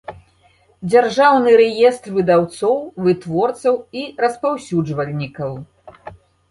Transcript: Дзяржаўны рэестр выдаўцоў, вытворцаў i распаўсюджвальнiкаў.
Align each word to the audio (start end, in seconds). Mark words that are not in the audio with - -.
Дзяржаўны 0.91 1.49
рэестр 1.61 2.09
выдаўцоў, 2.17 2.75
вытворцаў 3.07 3.75
i 4.01 4.11
распаўсюджвальнiкаў. 4.27 5.53